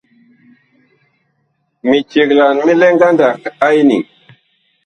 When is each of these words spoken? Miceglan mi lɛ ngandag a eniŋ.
Miceglan 1.87 2.55
mi 2.65 2.73
lɛ 2.81 2.87
ngandag 2.95 3.37
a 3.65 3.67
eniŋ. 3.79 4.03